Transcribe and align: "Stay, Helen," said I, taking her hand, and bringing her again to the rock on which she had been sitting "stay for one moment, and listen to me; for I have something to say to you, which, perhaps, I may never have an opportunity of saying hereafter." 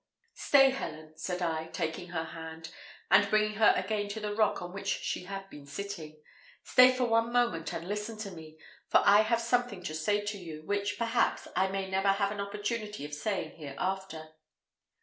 "Stay, 0.33 0.71
Helen," 0.71 1.15
said 1.15 1.43
I, 1.43 1.67
taking 1.67 2.07
her 2.07 2.23
hand, 2.23 2.73
and 3.11 3.29
bringing 3.29 3.57
her 3.59 3.71
again 3.77 4.07
to 4.09 4.19
the 4.19 4.33
rock 4.33 4.59
on 4.59 4.73
which 4.73 4.87
she 4.87 5.25
had 5.25 5.47
been 5.51 5.67
sitting 5.67 6.17
"stay 6.63 6.91
for 6.91 7.05
one 7.05 7.31
moment, 7.31 7.71
and 7.71 7.87
listen 7.87 8.17
to 8.17 8.31
me; 8.31 8.57
for 8.87 9.03
I 9.05 9.21
have 9.21 9.39
something 9.41 9.83
to 9.83 9.93
say 9.93 10.25
to 10.25 10.39
you, 10.39 10.63
which, 10.63 10.97
perhaps, 10.97 11.47
I 11.55 11.67
may 11.67 11.87
never 11.87 12.09
have 12.13 12.31
an 12.31 12.39
opportunity 12.41 13.05
of 13.05 13.13
saying 13.13 13.57
hereafter." 13.59 14.29